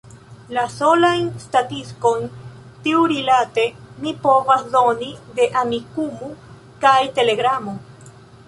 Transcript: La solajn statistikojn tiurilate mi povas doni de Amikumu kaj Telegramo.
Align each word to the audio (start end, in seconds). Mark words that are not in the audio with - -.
La 0.57 0.61
solajn 0.75 1.27
statistikojn 1.43 2.25
tiurilate 2.87 3.67
mi 4.05 4.15
povas 4.25 4.67
doni 4.77 5.13
de 5.41 5.47
Amikumu 5.65 6.35
kaj 6.87 6.99
Telegramo. 7.21 7.81